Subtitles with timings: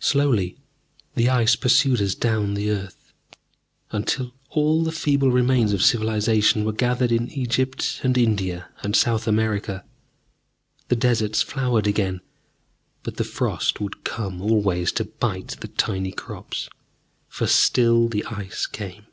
[0.00, 0.56] Slowly
[1.14, 3.12] the Ice pursued us down the earth,
[3.92, 9.28] until all the feeble remains of civilization were gathered in Egypt and India and South
[9.28, 9.84] America.
[10.88, 12.22] The deserts flowered again,
[13.04, 16.68] but the frost would come always to bite the tiny crops.
[17.28, 19.06] For still the Ice came.